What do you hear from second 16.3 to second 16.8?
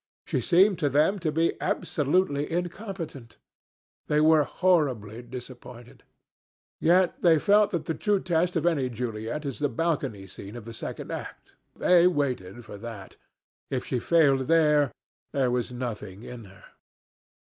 her.